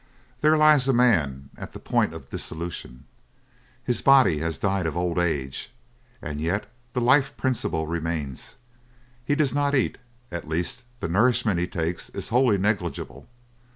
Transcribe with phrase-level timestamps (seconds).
[0.39, 3.03] There lies a man at the point of dissolution.
[3.83, 5.69] His body has died of old age,
[6.23, 8.55] and yet the life principle remains.
[9.23, 9.99] He does not eat
[10.31, 13.27] at least, the nourishment he takes is wholely negligible.